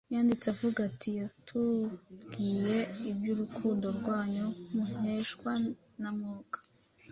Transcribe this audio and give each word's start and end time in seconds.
yanditse 0.13 0.45
avuga 0.53 0.79
ati, 0.89 1.09
“yatubwiye 1.19 2.77
iby’urukundo 3.09 3.87
rwanyu 3.99 4.45
muheshwa 4.89 5.51
na 6.01 6.09
Mwuka.” 6.17 6.59